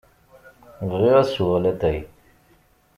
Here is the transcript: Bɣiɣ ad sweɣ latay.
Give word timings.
Bɣiɣ 0.89 1.15
ad 1.21 1.27
sweɣ 1.29 1.55
latay. 1.63 1.99